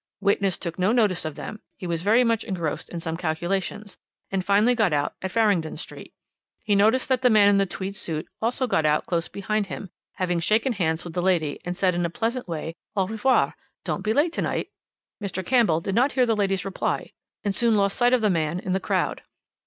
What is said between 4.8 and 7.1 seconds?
out at Farringdon Street. He noticed